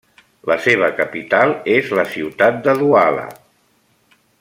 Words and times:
La 0.51 0.55
seva 0.67 0.89
capital 1.01 1.53
és 1.75 1.93
la 2.01 2.07
ciutat 2.15 2.59
de 2.69 2.79
Douala. 2.83 3.31